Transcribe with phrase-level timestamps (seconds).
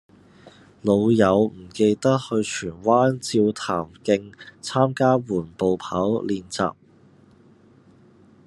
[0.81, 6.73] 老友唔記得去荃灣照潭徑參加緩步跑練習